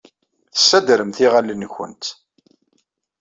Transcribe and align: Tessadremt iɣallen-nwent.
Tessadremt 0.53 1.17
iɣallen-nwent. 1.25 2.03